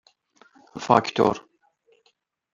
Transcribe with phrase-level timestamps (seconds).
[0.85, 1.35] فاکتور